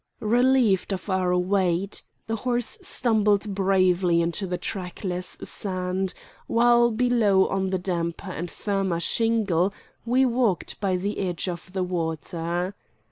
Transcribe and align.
Relieved 0.23 0.91
of 0.93 1.11
our 1.11 1.37
weight, 1.37 2.01
the 2.25 2.37
horse 2.37 2.79
stumbled 2.81 3.53
bravely 3.53 4.19
into 4.19 4.47
the 4.47 4.57
trackless 4.57 5.37
sand, 5.43 6.15
while 6.47 6.89
below 6.89 7.47
on 7.47 7.69
the 7.69 7.77
damper 7.77 8.31
and 8.31 8.49
firmer 8.49 8.99
shingle 8.99 9.71
we 10.03 10.25
walked 10.25 10.79
by 10.79 10.97
the 10.97 11.19
edge 11.19 11.47
of 11.47 11.71
the 11.73 11.83
water. 11.83 12.73